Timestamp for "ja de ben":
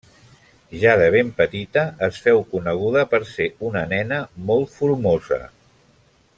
0.83-1.29